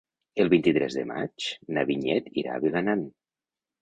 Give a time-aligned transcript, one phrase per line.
[0.43, 1.47] El vint-i-tres de maig
[1.77, 3.05] na Vinyet irà a Vilanant.